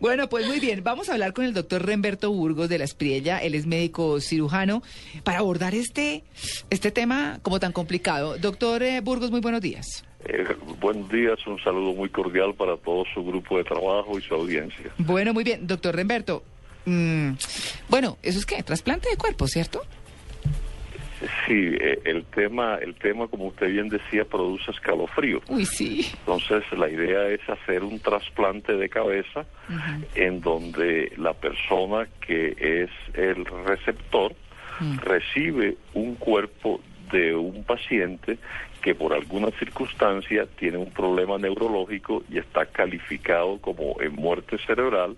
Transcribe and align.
Bueno, 0.00 0.30
pues 0.30 0.46
muy 0.46 0.60
bien, 0.60 0.82
vamos 0.82 1.10
a 1.10 1.12
hablar 1.12 1.34
con 1.34 1.44
el 1.44 1.52
doctor 1.52 1.84
Remberto 1.84 2.32
Burgos 2.32 2.70
de 2.70 2.78
la 2.78 2.84
Espriella, 2.84 3.38
él 3.38 3.54
es 3.54 3.66
médico 3.66 4.18
cirujano, 4.18 4.82
para 5.24 5.40
abordar 5.40 5.74
este, 5.74 6.24
este 6.70 6.90
tema 6.90 7.38
como 7.42 7.60
tan 7.60 7.72
complicado. 7.72 8.38
Doctor 8.38 8.82
eh, 8.82 9.02
Burgos, 9.02 9.30
muy 9.30 9.40
buenos 9.40 9.60
días. 9.60 10.04
Eh, 10.24 10.56
buenos 10.80 11.10
días, 11.10 11.38
un 11.46 11.62
saludo 11.62 11.92
muy 11.92 12.08
cordial 12.08 12.54
para 12.54 12.78
todo 12.78 13.04
su 13.12 13.22
grupo 13.22 13.58
de 13.58 13.64
trabajo 13.64 14.18
y 14.18 14.22
su 14.22 14.34
audiencia. 14.34 14.90
Bueno, 14.96 15.34
muy 15.34 15.44
bien, 15.44 15.66
doctor 15.66 15.94
Remberto. 15.94 16.42
mm, 16.86 17.32
bueno, 17.90 18.16
¿eso 18.22 18.38
es 18.38 18.46
qué? 18.46 18.62
Trasplante 18.62 19.10
de 19.10 19.18
cuerpo, 19.18 19.46
¿cierto? 19.48 19.82
Sí, 21.50 21.76
eh, 21.80 22.00
el 22.04 22.26
tema, 22.26 22.76
el 22.76 22.94
tema, 22.94 23.26
como 23.26 23.46
usted 23.46 23.72
bien 23.72 23.88
decía, 23.88 24.24
produce 24.24 24.70
escalofrío. 24.70 25.42
Uy, 25.48 25.66
sí. 25.66 26.06
Entonces, 26.20 26.62
la 26.78 26.88
idea 26.88 27.26
es 27.26 27.40
hacer 27.50 27.82
un 27.82 27.98
trasplante 27.98 28.74
de 28.74 28.88
cabeza 28.88 29.44
en 30.14 30.40
donde 30.40 31.12
la 31.16 31.32
persona 31.32 32.06
que 32.24 32.54
es 32.84 32.90
el 33.14 33.44
receptor 33.66 34.32
recibe 35.02 35.76
un 35.94 36.14
cuerpo 36.14 36.80
de 37.10 37.34
un 37.34 37.64
paciente 37.64 38.38
que 38.82 38.94
por 38.94 39.12
alguna 39.12 39.50
circunstancia 39.58 40.46
tiene 40.58 40.78
un 40.78 40.90
problema 40.90 41.38
neurológico 41.38 42.22
y 42.30 42.38
está 42.38 42.66
calificado 42.66 43.58
como 43.60 44.00
en 44.00 44.14
muerte 44.14 44.58
cerebral, 44.66 45.16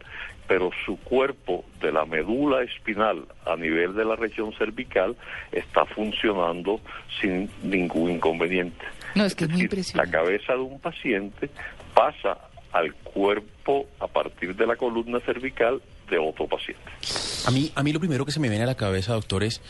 pero 0.49 0.71
su 0.85 0.97
cuerpo 0.99 1.65
de 1.81 1.93
la 1.93 2.05
médula 2.05 2.63
espinal 2.63 3.25
a 3.47 3.57
nivel 3.57 3.95
de 3.95 4.05
la 4.05 4.17
región 4.17 4.53
cervical 4.55 5.17
está 5.53 5.85
funcionando 5.85 6.81
sin 7.21 7.49
ningún 7.63 8.11
inconveniente. 8.11 8.85
No, 9.15 9.25
es 9.25 9.35
que 9.35 9.45
es 9.45 9.51
muy 9.51 9.63
decir, 9.63 9.79
impresionante. 9.79 10.13
La 10.13 10.19
cabeza 10.19 10.53
de 10.55 10.61
un 10.61 10.81
paciente 10.81 11.51
pasa 11.95 12.39
al 12.73 12.95
cuerpo 12.95 13.87
a 14.01 14.09
partir 14.09 14.57
de 14.57 14.67
la 14.67 14.77
columna 14.77 15.21
cervical 15.21 15.81
de 16.13 16.19
otro 16.19 16.47
paciente. 16.47 16.83
A 17.47 17.51
mí, 17.51 17.73
a 17.75 17.83
mí 17.83 17.93
lo 17.93 17.99
primero 17.99 18.25
que 18.25 18.31
se 18.33 18.39
me 18.41 18.49
viene 18.49 18.63
a 18.65 18.67
la 18.67 18.77
cabeza, 18.77 19.15
doctor, 19.15 19.43
es 19.43 19.61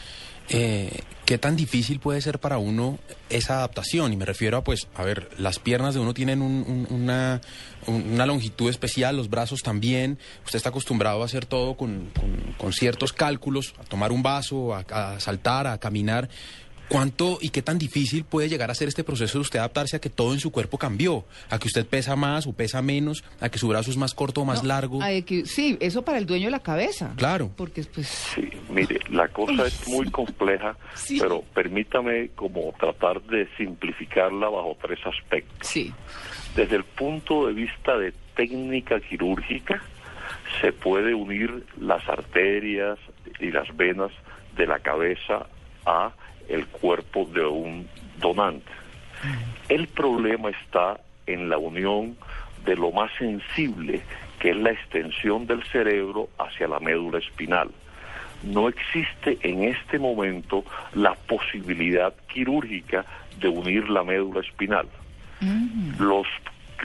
eh, 0.48 0.90
qué 1.24 1.38
tan 1.38 1.54
difícil 1.56 2.00
puede 2.00 2.20
ser 2.20 2.40
para 2.40 2.58
uno 2.58 2.98
esa 3.30 3.54
adaptación. 3.58 4.12
Y 4.12 4.16
me 4.16 4.24
refiero 4.24 4.56
a, 4.58 4.64
pues, 4.64 4.88
a 4.96 5.04
ver, 5.04 5.30
las 5.38 5.58
piernas 5.60 5.94
de 5.94 6.00
uno 6.00 6.12
tienen 6.14 6.42
un- 6.42 6.64
un- 6.66 6.86
una, 6.90 7.40
un- 7.86 8.12
una 8.14 8.26
longitud 8.26 8.68
especial, 8.68 9.16
los 9.16 9.30
brazos 9.30 9.62
también. 9.62 10.18
Usted 10.44 10.56
está 10.56 10.70
acostumbrado 10.70 11.22
a 11.22 11.24
hacer 11.26 11.46
todo 11.46 11.76
con, 11.76 12.10
con- 12.18 12.54
con 12.58 12.72
ciertos 12.72 13.12
cálculos, 13.12 13.72
a 13.78 13.84
tomar 13.84 14.10
un 14.10 14.22
vaso, 14.24 14.74
a, 14.74 14.80
a 14.90 15.20
saltar, 15.20 15.66
a 15.68 15.78
caminar. 15.78 16.28
¿Cuánto 16.88 17.38
y 17.40 17.48
qué 17.48 17.62
tan 17.62 17.78
difícil 17.78 18.24
puede 18.24 18.48
llegar 18.50 18.70
a 18.70 18.74
ser 18.74 18.86
este 18.88 19.02
proceso 19.02 19.38
de 19.38 19.42
usted 19.42 19.58
adaptarse 19.60 19.96
a 19.96 20.00
que 20.00 20.10
todo 20.10 20.34
en 20.34 20.40
su 20.40 20.52
cuerpo 20.52 20.76
cambió? 20.76 21.24
A 21.48 21.58
que 21.58 21.66
usted 21.66 21.86
pesa 21.86 22.16
más 22.16 22.46
o 22.46 22.52
pesa 22.52 22.82
menos, 22.82 23.24
a 23.40 23.48
que 23.48 23.58
su 23.58 23.66
brazo 23.68 23.90
es 23.90 23.96
más 23.96 24.12
corto 24.14 24.42
o 24.42 24.44
más 24.44 24.62
No, 24.62 24.68
largo. 24.68 24.98
que- 25.26 25.46
sí, 25.46 25.78
eso 25.80 26.02
para 26.02 26.18
el 26.18 26.26
dueño 26.26 26.46
de 26.46 26.50
la 26.50 26.60
cabeza. 26.60 27.14
Claro. 27.16 27.50
Porque, 27.56 27.82
pues, 27.84 28.08
Sí, 28.08 28.46
mire, 28.68 29.00
la 29.10 29.28
cosa 29.28 29.66
es 29.66 29.88
muy 29.88 30.10
compleja, 30.10 30.76
Sí. 30.94 31.18
pero 31.18 31.42
permítame 31.54 32.28
como 32.34 32.74
tratar 32.78 33.22
de 33.22 33.48
simplificarla 33.56 34.48
bajo 34.50 34.76
tres 34.82 34.98
aspectos. 35.06 35.66
sí. 35.66 35.92
Desde 36.54 36.76
el 36.76 36.84
punto 36.84 37.46
de 37.46 37.54
vista 37.54 37.96
de 37.96 38.12
técnica 38.36 39.00
quirúrgica, 39.00 39.82
se 40.60 40.70
puede 40.70 41.14
unir 41.14 41.64
las 41.80 42.06
arterias 42.06 42.98
y 43.40 43.50
las 43.50 43.74
venas 43.74 44.10
de 44.54 44.66
la 44.66 44.78
cabeza 44.80 45.46
a 45.86 46.12
el 46.48 46.66
cuerpo 46.66 47.28
de 47.32 47.44
un 47.44 47.88
donante. 48.18 48.70
El 49.68 49.86
problema 49.88 50.50
está 50.50 51.00
en 51.26 51.48
la 51.48 51.58
unión 51.58 52.16
de 52.64 52.76
lo 52.76 52.90
más 52.90 53.10
sensible, 53.18 54.02
que 54.38 54.50
es 54.50 54.56
la 54.56 54.70
extensión 54.70 55.46
del 55.46 55.62
cerebro 55.64 56.28
hacia 56.38 56.68
la 56.68 56.80
médula 56.80 57.18
espinal. 57.18 57.70
No 58.42 58.68
existe 58.68 59.38
en 59.42 59.64
este 59.64 59.98
momento 59.98 60.64
la 60.94 61.14
posibilidad 61.14 62.12
quirúrgica 62.26 63.04
de 63.38 63.48
unir 63.48 63.88
la 63.88 64.02
médula 64.02 64.40
espinal 64.40 64.88
los 65.98 66.26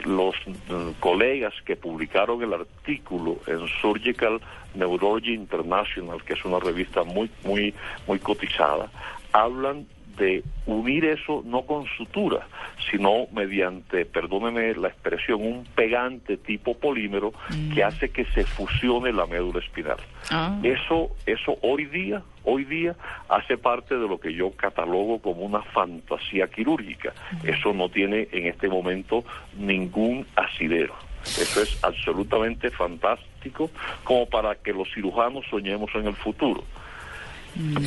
los 0.06 0.36
mm, 0.46 0.92
colegas 1.00 1.54
que 1.66 1.76
publicaron 1.76 2.44
el 2.44 2.54
artículo 2.54 3.38
en 3.48 3.68
Surgical 3.82 4.40
Neurology 4.76 5.34
International, 5.34 6.24
que 6.24 6.34
es 6.34 6.46
una 6.46 6.60
revista 6.60 7.04
muy 7.04 7.30
muy 7.44 7.74
muy 8.06 8.20
cotizada, 8.20 8.90
hablan 9.32 9.88
de 10.18 10.44
unir 10.66 11.06
eso 11.06 11.44
no 11.46 11.62
con 11.62 11.86
sutura, 11.96 12.48
sino 12.90 13.28
mediante, 13.32 14.06
perdóneme 14.06 14.74
la 14.76 14.90
expresión, 14.90 15.42
un 15.42 15.64
pegante 15.76 16.38
tipo 16.38 16.76
polímero 16.76 17.34
que 17.74 17.84
hace 17.84 18.10
que 18.10 18.26
se 18.26 18.44
fusione 18.44 19.14
la 19.14 19.26
médula 19.26 19.60
espinal. 19.60 19.98
Ah. 20.32 20.60
Eso, 20.64 21.16
eso 21.26 21.58
hoy 21.62 21.86
día, 21.86 22.24
hoy 22.44 22.66
día 22.66 22.96
hace 23.30 23.58
parte 23.58 23.96
de 23.96 24.08
lo 24.08 24.20
que 24.20 24.34
yo 24.34 24.52
catalogo 24.52 25.20
como 25.20 25.42
una 25.42 25.62
fantasía 25.62 26.48
quirúrgica. 26.48 27.14
Eso 27.44 27.74
no 27.74 27.90
tiene 27.90 28.28
en 28.32 28.48
este 28.48 28.68
momento 28.68 29.24
ningún 29.58 30.26
asidero. 30.36 30.96
Eso 31.24 31.62
es 31.62 31.84
absolutamente 31.84 32.72
fantástico 32.72 33.70
como 34.04 34.26
para 34.28 34.56
que 34.56 34.74
los 34.74 34.92
cirujanos 34.94 35.46
soñemos 35.50 35.94
en 35.96 36.08
el 36.08 36.16
futuro. 36.16 36.64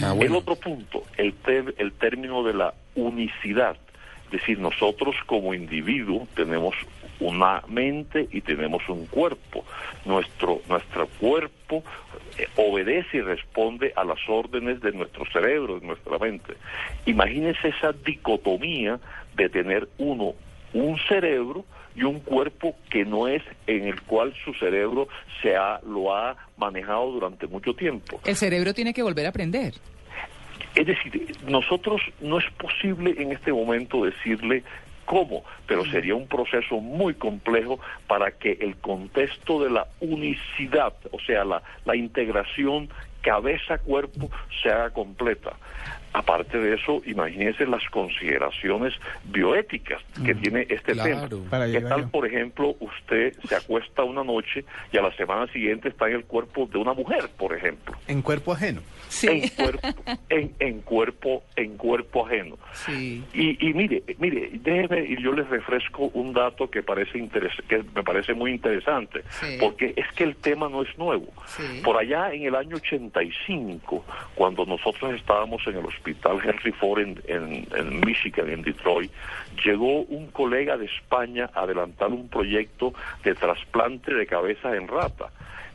Ah, 0.03 0.14
El 0.20 0.34
otro 0.34 0.56
punto, 0.56 1.04
el, 1.16 1.34
ter- 1.34 1.75
el 1.78 1.92
término 1.92 2.42
de 2.42 2.54
la 2.54 2.75
unicidad. 2.94 3.76
Es 4.26 4.31
decir, 4.41 4.58
nosotros 4.58 5.16
como 5.26 5.54
individuo 5.54 6.26
tenemos 6.34 6.75
una 7.19 7.62
mente 7.69 8.28
y 8.31 8.41
tenemos 8.41 8.88
un 8.88 9.06
cuerpo. 9.06 9.64
Nuestro, 10.04 10.60
nuestro 10.69 11.06
cuerpo 11.08 11.82
eh, 12.38 12.47
obedece 12.56 13.19
y 13.19 13.20
responde 13.20 13.92
a 13.97 14.04
las 14.04 14.19
órdenes 14.28 14.81
de 14.81 14.92
nuestro 14.92 15.25
cerebro, 15.32 15.81
de 15.81 15.87
nuestra 15.87 16.19
mente. 16.19 16.54
Imagínense 17.06 17.69
esa 17.69 17.92
dicotomía 17.92 18.98
de 19.34 19.48
tener 19.48 19.88
uno 19.98 20.34
un 20.72 20.97
cerebro 21.08 21.64
y 21.95 22.03
un 22.03 22.21
cuerpo 22.21 22.77
que 22.91 23.05
no 23.05 23.28
es 23.28 23.43
en 23.67 23.87
el 23.87 24.01
cual 24.03 24.34
su 24.45 24.55
cerebro 24.55 25.09
se 25.43 25.56
ha, 25.56 25.81
lo 25.87 26.15
ha 26.15 26.37
manejado 26.56 27.11
durante 27.12 27.47
mucho 27.47 27.75
tiempo. 27.75 28.21
El 28.25 28.37
cerebro 28.37 28.75
tiene 28.75 28.95
que 28.95 29.03
volver 29.03 29.27
a 29.27 29.31
aprender. 29.31 29.75
Es 30.75 30.87
decir, 30.87 31.37
nosotros 31.49 32.00
no 32.21 32.39
es 32.39 32.45
posible 32.53 33.15
en 33.19 33.33
este 33.33 33.53
momento 33.53 34.05
decirle 34.05 34.62
cómo, 35.05 35.43
pero 35.67 35.84
sería 35.87 36.15
un 36.15 36.29
proceso 36.29 36.77
muy 36.77 37.15
complejo 37.15 37.81
para 38.06 38.31
que 38.31 38.53
el 38.61 38.77
contexto 38.77 39.65
de 39.65 39.71
la 39.71 39.89
unicidad, 40.00 40.95
o 41.11 41.19
sea, 41.19 41.45
la, 41.45 41.62
la 41.84 41.97
integración 41.97 42.89
cabeza-cuerpo 43.21 44.31
se 44.62 44.71
haga 44.71 44.91
completa. 44.91 45.56
Aparte 46.12 46.59
de 46.59 46.75
eso, 46.75 47.00
imagínense 47.06 47.65
las 47.66 47.84
consideraciones 47.91 48.93
bioéticas 49.25 50.03
que 50.25 50.34
tiene 50.34 50.66
este 50.69 50.93
claro. 50.93 51.28
tema. 51.28 51.50
Para 51.50 51.71
¿Qué 51.71 51.81
tal, 51.81 52.10
por 52.10 52.26
ejemplo, 52.26 52.75
usted 52.81 53.34
se 53.48 53.54
acuesta 53.54 54.03
una 54.03 54.25
noche 54.25 54.65
y 54.93 54.99
a 54.99 55.03
la 55.03 55.15
semana 55.16 55.47
siguiente 55.53 55.88
está 55.88 56.09
en 56.09 56.16
el 56.16 56.25
cuerpo 56.25 56.66
de 56.66 56.78
una 56.78 56.94
mujer, 56.94 57.28
por 57.38 57.56
ejemplo? 57.56 57.94
En 58.09 58.22
cuerpo 58.22 58.53
ajeno. 58.53 58.81
en 59.22 59.49
cuerpo 59.49 59.88
en, 60.28 60.53
en 60.60 60.81
cuerpo 60.82 61.43
en 61.56 61.76
cuerpo 61.76 62.26
ajeno 62.26 62.56
Sí. 62.72 63.25
y, 63.34 63.69
y 63.69 63.75
mire 63.75 64.04
mire 64.19 64.50
déjeme 64.53 65.03
y 65.04 65.20
yo 65.20 65.32
les 65.32 65.49
refresco 65.49 66.04
un 66.15 66.32
dato 66.32 66.70
que 66.70 66.84
parece 66.84 67.19
interes- 67.19 67.60
que 67.69 67.82
me 67.93 68.04
parece 68.04 68.34
muy 68.34 68.53
interesante 68.53 69.22
Sí. 69.41 69.56
porque 69.59 69.94
es 69.97 70.06
que 70.15 70.22
el 70.22 70.37
tema 70.37 70.69
no 70.69 70.82
es 70.82 70.97
nuevo 70.97 71.26
Sí. 71.47 71.81
por 71.82 71.97
allá 71.97 72.32
en 72.32 72.44
el 72.44 72.54
año 72.54 72.76
85 72.76 74.04
cuando 74.37 74.65
nosotros 74.65 75.12
estábamos 75.15 75.60
en 75.66 75.72
el 75.78 75.84
hospital 75.87 76.00
Henry 76.05 76.72
Ford 76.72 77.00
en, 77.00 77.21
en, 77.27 77.66
en 77.77 78.00
Michigan 78.00 78.49
en 78.49 78.62
Detroit 78.62 79.11
llegó 79.65 80.03
un 80.03 80.28
colega 80.28 80.77
de 80.77 80.87
España 80.87 81.50
a 81.55 81.62
adelantar 81.62 82.09
un 82.11 82.28
proyecto 82.28 82.94
de 83.25 83.34
trasplante 83.34 84.15
de 84.15 84.27
cabeza 84.27 84.75
en 84.75 84.88
rata 84.88 85.31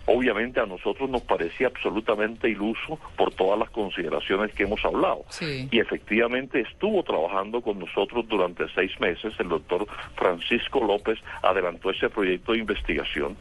obviamente 0.06 0.60
a 0.60 0.66
nosotros 0.66 1.10
nos 1.10 1.22
parecía 1.24 1.68
absolutamente 1.68 2.50
iluso 2.50 3.00
por 3.16 3.34
todas 3.34 3.60
las 3.60 3.70
consideraciones 3.70 4.54
que 4.54 4.64
hemos 4.64 4.84
hablado. 4.86 5.26
Sí. 5.30 5.68
Y 5.72 5.80
efectivamente 5.80 6.62
estuvo 6.62 7.04
trabajando 7.04 7.62
con 7.62 7.80
nosotros 7.80 8.28
durante 8.28 8.68
seis 8.74 8.92
meses. 9.00 9.34
El 9.40 9.50
doctor 9.50 9.88
Francisco 10.16 10.84
López 10.86 11.20
adelantó 11.42 11.90
ese 11.90 12.10
proyecto 12.10 12.54
de 12.54 12.60
investigación. 12.60 13.36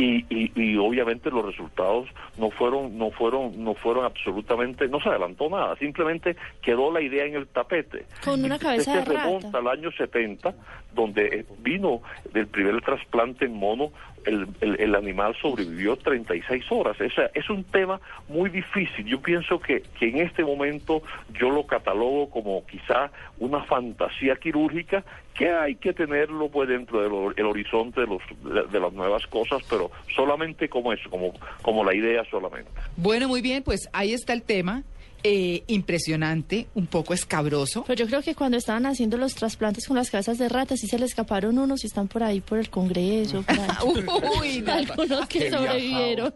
Y, 0.00 0.24
y, 0.30 0.52
y 0.54 0.76
obviamente 0.76 1.28
los 1.28 1.44
resultados 1.44 2.08
no 2.38 2.50
fueron 2.50 2.96
no 2.96 3.10
fueron 3.10 3.64
no 3.64 3.74
fueron 3.74 4.04
absolutamente 4.04 4.86
no 4.86 5.00
se 5.00 5.08
adelantó 5.08 5.50
nada 5.50 5.74
simplemente 5.74 6.36
quedó 6.62 6.92
la 6.92 7.00
idea 7.00 7.24
en 7.24 7.34
el 7.34 7.48
tapete. 7.48 8.06
Con 8.24 8.44
una 8.44 8.60
cabeza 8.60 8.92
se 8.92 8.98
de 8.98 9.04
rata. 9.04 9.24
remonta 9.24 9.58
al 9.58 9.66
año 9.66 9.90
70 9.90 10.54
donde 10.94 11.26
eh, 11.26 11.44
vino 11.58 12.00
del 12.32 12.46
primer 12.46 12.80
trasplante 12.80 13.46
en 13.46 13.54
mono 13.54 13.90
el, 14.24 14.46
el, 14.60 14.80
el 14.80 14.94
animal 14.94 15.34
sobrevivió 15.40 15.96
36 15.96 16.64
horas. 16.70 17.00
Esa- 17.00 17.30
es 17.34 17.48
un 17.48 17.64
tema 17.64 18.00
muy 18.28 18.50
difícil. 18.50 19.06
Yo 19.06 19.20
pienso 19.22 19.58
que, 19.60 19.82
que 19.98 20.08
en 20.08 20.18
este 20.18 20.44
momento 20.44 21.02
yo 21.38 21.50
lo 21.50 21.66
catalogo 21.66 22.28
como 22.28 22.66
quizá 22.66 23.10
una 23.38 23.62
fantasía 23.62 24.36
quirúrgica 24.36 25.04
que 25.34 25.50
hay 25.50 25.76
que 25.76 25.92
tenerlo 25.92 26.48
pues 26.48 26.68
dentro 26.68 27.00
del 27.32 27.46
horizonte 27.46 28.00
de, 28.00 28.06
los, 28.08 28.72
de, 28.72 28.80
las 28.80 28.92
nuevas 28.92 29.24
cosas, 29.28 29.62
pero 29.70 29.87
solamente 30.14 30.68
como 30.68 30.92
eso, 30.92 31.08
como, 31.10 31.32
como 31.62 31.84
la 31.84 31.94
idea 31.94 32.24
solamente. 32.30 32.70
Bueno, 32.96 33.28
muy 33.28 33.40
bien, 33.40 33.62
pues 33.62 33.88
ahí 33.92 34.12
está 34.12 34.32
el 34.32 34.42
tema. 34.42 34.84
Eh, 35.24 35.64
impresionante, 35.66 36.68
un 36.76 36.86
poco 36.86 37.12
escabroso. 37.12 37.82
Pero 37.88 37.98
yo 37.98 38.06
creo 38.06 38.22
que 38.22 38.36
cuando 38.36 38.56
estaban 38.56 38.86
haciendo 38.86 39.18
los 39.18 39.34
trasplantes 39.34 39.88
con 39.88 39.96
las 39.96 40.10
cabezas 40.12 40.38
de 40.38 40.48
ratas, 40.48 40.78
sí 40.78 40.86
se 40.86 40.96
le 40.96 41.06
escaparon 41.06 41.58
unos 41.58 41.82
y 41.82 41.88
están 41.88 42.06
por 42.06 42.22
ahí 42.22 42.40
por 42.40 42.56
el 42.56 42.70
Congreso. 42.70 43.44
Uy, 44.40 44.62
algunos 44.68 45.26
que 45.26 45.50
sobrevivieron. 45.50 46.32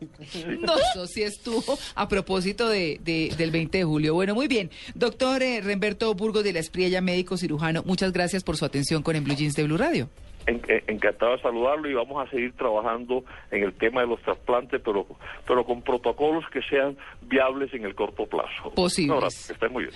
No, 0.60 0.74
eso 0.76 1.06
sí 1.06 1.22
estuvo 1.22 1.78
a 1.94 2.08
propósito 2.08 2.68
de, 2.68 2.98
del 3.04 3.50
20 3.52 3.78
de 3.78 3.84
julio. 3.84 4.14
Bueno, 4.14 4.34
muy 4.34 4.48
bien. 4.48 4.68
Doctor 4.96 5.44
eh, 5.44 5.60
Remberto 5.60 6.12
Burgos 6.14 6.42
de 6.42 6.52
la 6.52 6.58
Espriella, 6.58 7.00
médico 7.00 7.36
cirujano, 7.36 7.84
muchas 7.86 8.12
gracias 8.12 8.42
por 8.42 8.56
su 8.56 8.64
atención 8.64 9.04
con 9.04 9.14
el 9.14 9.22
Blue 9.22 9.36
Jeans 9.36 9.54
de 9.54 9.62
Blue 9.62 9.76
Radio. 9.76 10.08
Encantado 10.46 11.32
de 11.32 11.42
saludarlo 11.42 11.88
y 11.88 11.94
vamos 11.94 12.26
a 12.26 12.30
seguir 12.30 12.52
trabajando 12.54 13.24
en 13.50 13.62
el 13.62 13.72
tema 13.74 14.00
de 14.02 14.08
los 14.08 14.20
trasplantes, 14.22 14.80
pero, 14.84 15.06
pero 15.46 15.64
con 15.64 15.82
protocolos 15.82 16.44
que 16.50 16.62
sean 16.62 16.96
viables 17.22 17.72
en 17.74 17.84
el 17.84 17.94
corto 17.94 18.26
plazo. 18.26 18.70
Posibles. 18.74 19.50
estén 19.50 19.72
muy 19.72 19.84
bien. 19.84 19.94